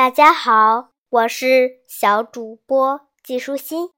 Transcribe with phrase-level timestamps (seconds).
[0.00, 3.90] 大家好，我是小主播季舒心。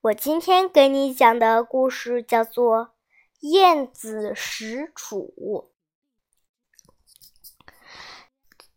[0.00, 2.86] 我今天给你讲的故事叫做
[3.38, 5.32] 《晏子使楚》。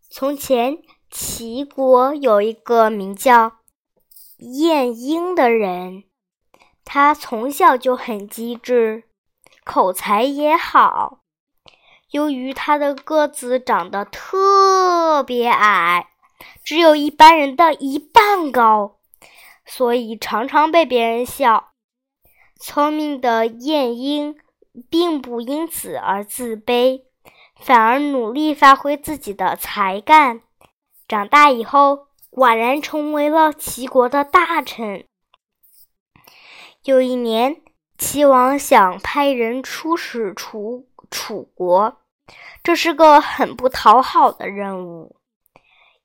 [0.08, 0.78] 从前，
[1.10, 3.62] 齐国有一个名叫
[4.38, 6.04] 晏婴的人，
[6.84, 9.06] 他从小就很机智，
[9.64, 11.24] 口才也好。
[12.12, 16.12] 由于他的个子长得特别矮，
[16.66, 18.98] 只有一般人的一半高，
[19.66, 21.74] 所以常常被别人笑。
[22.60, 24.36] 聪明的晏婴
[24.90, 27.04] 并不因此而自卑，
[27.60, 30.42] 反而努力发挥自己的才干。
[31.08, 35.06] 长大以后，寡然成为了齐国的大臣。
[36.84, 37.62] 有一年，
[37.96, 42.02] 齐王想派人出使楚楚国。
[42.64, 45.18] 这是个很不讨好的任务，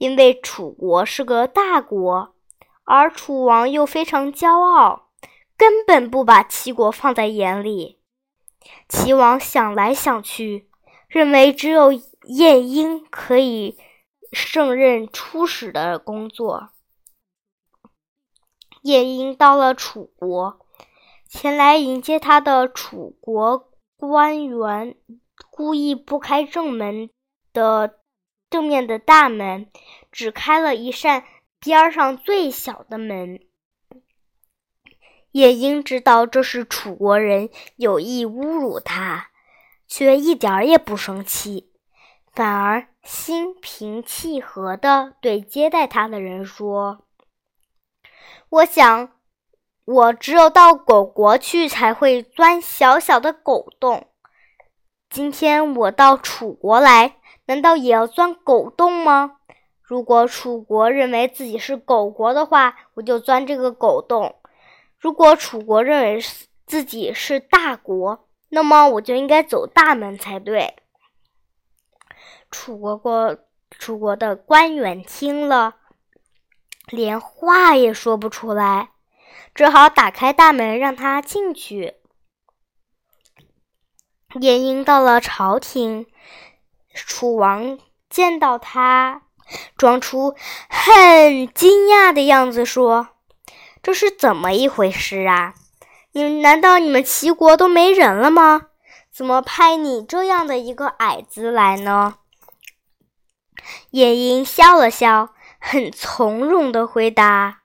[0.00, 2.34] 因为楚国是个大国，
[2.84, 5.10] 而楚王又非常骄傲，
[5.58, 8.00] 根本不把齐国放在眼里。
[8.88, 10.70] 齐王想来想去，
[11.06, 13.78] 认为只有晏婴可以
[14.32, 16.70] 胜任出使的工作。
[18.80, 20.58] 晏婴到了楚国，
[21.28, 24.96] 前来迎接他的楚国官员。
[25.50, 27.10] 故意不开正门
[27.52, 27.99] 的
[28.50, 29.70] 正面的大门，
[30.10, 31.24] 只开了一扇
[31.60, 33.40] 边上最小的门。
[35.30, 39.30] 夜莺知道这是楚国人有意侮辱他，
[39.86, 41.72] 却一点也不生气，
[42.32, 47.06] 反而心平气和地对接待他的人说
[48.50, 49.12] ：“我想，
[49.84, 54.08] 我只有到狗国去，才会钻小小的狗洞。”
[55.08, 57.19] 今天我到楚国来，
[57.50, 59.38] 难道也要钻狗洞吗？
[59.82, 64.36] 如果楚国认为自己是狗国的话，我就钻这个狗洞；
[64.96, 66.22] 如果楚国认为
[66.64, 70.76] 自己是大国，那么我就应该走大门才对。
[72.52, 73.36] 楚国国
[73.68, 75.74] 楚国的官员听了，
[76.86, 78.90] 连话也说不出来，
[79.56, 81.94] 只好打开大门让他进去。
[84.40, 86.06] 晏婴到了朝廷，
[87.06, 87.78] 楚王
[88.08, 89.22] 见到他，
[89.76, 90.34] 装出
[90.68, 93.08] 很惊讶的样子，说
[93.82, 95.54] ：“这是怎么一回事啊？
[96.12, 98.62] 你难道你们齐国都没人了吗？
[99.12, 102.14] 怎么派你这样的一个矮子来呢？”
[103.90, 107.60] 晏婴笑了笑，很从容的回答：“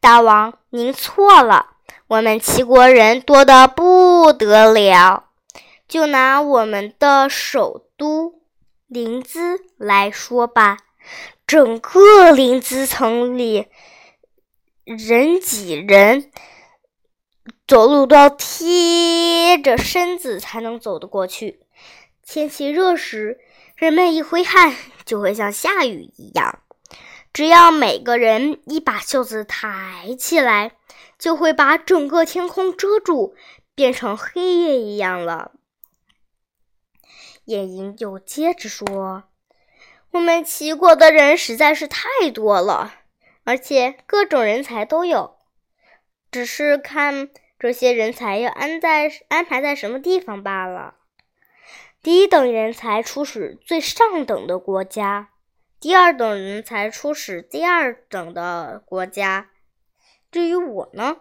[0.00, 1.76] 大王，您错了，
[2.08, 5.24] 我们齐国人多得不得了。”
[5.86, 8.33] 就拿我们的首都
[8.94, 10.78] 临淄来说吧，
[11.48, 13.66] 整个临淄城里
[14.84, 16.30] 人挤人，
[17.66, 21.58] 走路都要贴着身子才能走得过去。
[22.24, 23.40] 天气热时，
[23.74, 26.60] 人们一挥汗就会像下雨一样。
[27.32, 30.76] 只要每个人一把袖子抬起来，
[31.18, 33.34] 就会把整个天空遮住，
[33.74, 35.50] 变成黑夜一样了。
[37.46, 39.24] 晏婴又接着说
[40.12, 42.94] ：“我们齐国的人实在是太多了，
[43.44, 45.36] 而且各种人才都有，
[46.30, 47.28] 只是看
[47.58, 50.94] 这些人才要安在安排在什么地方罢了。
[52.02, 55.28] 第一等人才出使最上等的国家，
[55.78, 59.50] 第二等人才出使第二等的国家。
[60.32, 61.18] 至于我呢，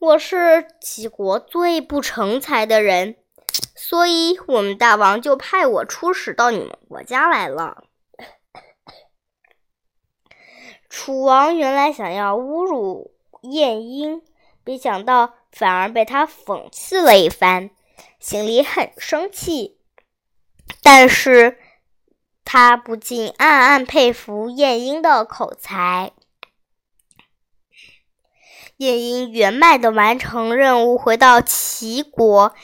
[0.00, 3.14] 我是齐国最不成才的人。”
[3.82, 7.84] 所以，我们大王就派我出使到你们国家来了。
[10.90, 14.22] 楚王原来想要侮辱晏婴，
[14.66, 17.70] 没想到反而被他讽刺了一番，
[18.18, 19.78] 心里很生气。
[20.82, 21.58] 但是
[22.44, 26.12] 他不禁暗暗佩服晏婴的口才。
[28.76, 32.54] 晏婴圆满的完成任务，回到齐国。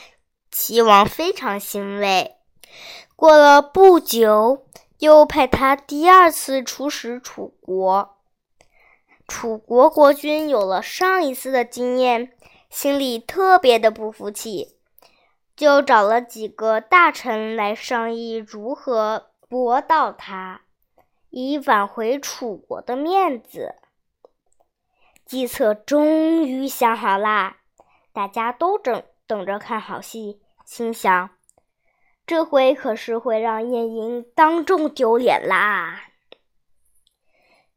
[0.51, 2.37] 齐王非常欣慰，
[3.15, 4.65] 过了不久，
[4.99, 8.17] 又派他第二次出使楚国。
[9.27, 12.31] 楚国国君有了上一次的经验，
[12.69, 14.77] 心里特别的不服气，
[15.55, 20.61] 就找了几个大臣来商议如何驳倒他，
[21.29, 23.75] 以挽回楚国的面子。
[25.25, 27.57] 计策终于想好啦，
[28.13, 30.41] 大家都争等着看好戏。
[30.65, 31.29] 心想，
[32.25, 36.09] 这回可是会让晏婴当众丢脸啦！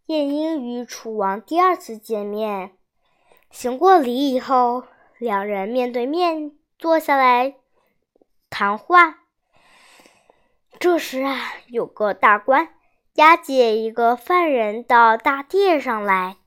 [0.06, 2.76] 晏婴与楚王第二次见面，
[3.48, 4.82] 行过礼以后，
[5.18, 7.54] 两人面对面坐下来
[8.48, 9.20] 谈话。
[10.80, 12.74] 这时啊，有个大官
[13.14, 16.38] 押解一个犯人到大殿上来，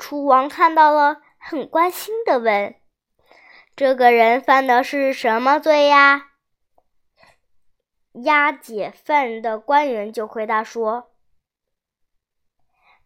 [0.00, 2.74] 楚王看到了，很关心的问
[3.76, 6.30] ：“这个人犯的是什么罪呀？”
[8.24, 11.10] 押解犯人的官员就回答说。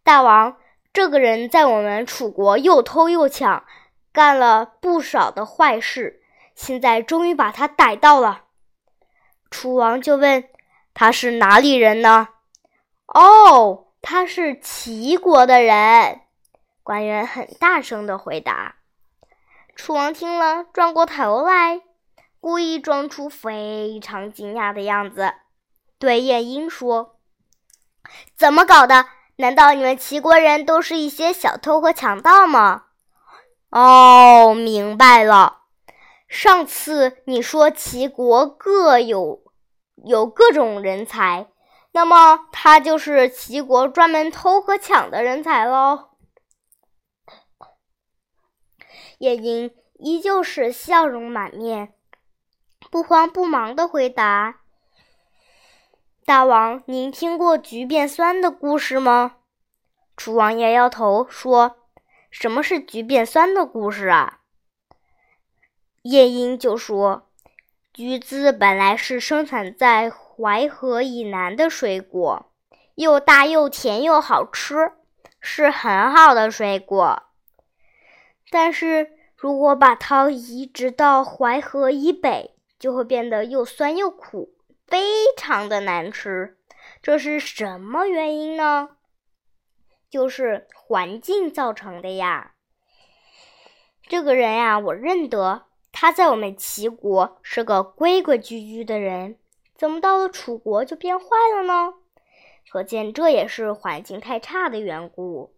[0.01, 0.57] 大王，
[0.93, 3.65] 这个人在我们楚国又偷又抢，
[4.13, 6.23] 干了不少的坏事，
[6.55, 8.45] 现在终于把他逮到了。
[9.49, 10.49] 楚王就问
[10.95, 12.29] ：“他是哪里人呢
[13.13, 16.21] ？”“哦，他是齐国的人。”
[16.81, 18.77] 官员很大声的回答。
[19.75, 21.81] 楚王听了，转过头来，
[22.39, 25.33] 故意装出非常惊讶的样子，
[25.97, 27.19] 对晏婴说
[28.37, 29.07] ：“怎么搞的？”
[29.37, 32.83] 难道你们齐国人都是一些小偷和强盗吗？
[33.71, 35.61] 哦，明白了。
[36.27, 39.41] 上次你说齐国各有
[40.05, 41.47] 有各种人才，
[41.93, 46.10] 那么他就是齐国专门偷和抢的人才喽。
[49.19, 51.93] 夜莺依旧是笑容满面，
[52.89, 54.61] 不慌不忙的回答。
[56.25, 59.37] 大王，您听过橘变酸的故事吗？
[60.15, 61.77] 楚王摇摇头说
[62.29, 64.39] ：“什么是橘变酸的故事啊？”
[66.03, 67.29] 夜莺就说
[67.93, 72.51] ：“橘子本来是生产在淮河以南的水果，
[72.95, 74.93] 又大又甜又好吃，
[75.39, 77.23] 是很好的水果。
[78.51, 84.53] 但是如果把它移植到淮河以北，就会变得又酸又苦。”
[84.85, 84.99] 非
[85.37, 86.57] 常的难吃，
[87.01, 88.97] 这是什么原因呢？
[90.09, 92.55] 就是环境造成的呀。
[94.03, 99.37] 这个人呀，我认得，他在我们齐国是个规规矩矩的人，
[99.77, 101.25] 怎么到了楚国就变坏
[101.55, 101.93] 了呢？
[102.69, 105.55] 可见这也是环境太差的缘故。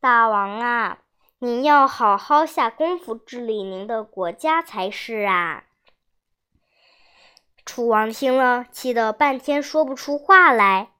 [0.00, 0.98] 大王啊，
[1.38, 5.64] 您要好好下功夫治理您的国家才是啊。
[7.66, 10.92] 楚王听了，气得半天说不出话来。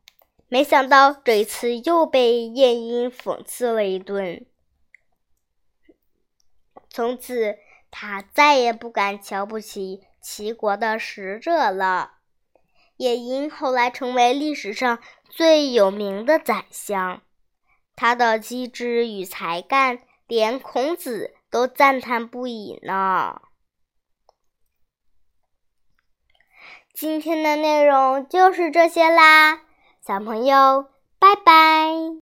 [0.49, 4.45] 没想到这一次又被晏婴讽刺了一顿。
[6.91, 7.57] 从此，
[7.91, 12.19] 他再也不敢瞧不起齐国的使者了。
[12.99, 14.99] 晏婴后来成为历史上
[15.31, 17.23] 最有名的宰相，
[17.95, 23.41] 他的机智与才干，连孔子都赞叹不已呢。
[26.95, 29.63] 今天的内容就是这些啦，
[30.07, 32.15] 小朋友，拜拜。